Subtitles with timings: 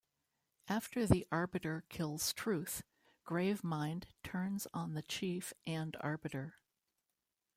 [0.67, 2.81] After the Arbiter kills Truth,
[3.23, 6.55] Gravemind turns on the Chief and Arbiter.